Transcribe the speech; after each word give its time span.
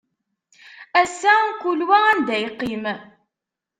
Ass-a 1.01 1.33
kul 1.61 1.79
wa 1.89 1.97
anda 2.11 2.35
yeqqim. 2.41 2.85